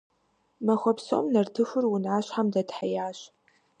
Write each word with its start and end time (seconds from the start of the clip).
Махуэ 0.65 0.93
псом 0.97 1.25
нартыхур 1.33 1.85
унащхьэм 1.93 2.47
дэтхьеящ. 2.53 3.19